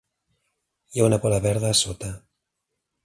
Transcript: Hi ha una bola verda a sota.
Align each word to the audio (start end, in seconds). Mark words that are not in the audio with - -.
Hi 0.95 1.03
ha 1.03 1.05
una 1.09 1.19
bola 1.25 1.41
verda 1.45 1.71
a 1.75 1.79
sota. 1.83 2.13